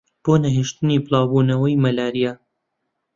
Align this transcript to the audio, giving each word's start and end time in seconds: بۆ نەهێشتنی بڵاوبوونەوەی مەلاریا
بۆ 0.23 0.33
نەهێشتنی 0.43 1.03
بڵاوبوونەوەی 1.05 1.79
مەلاریا 1.83 2.33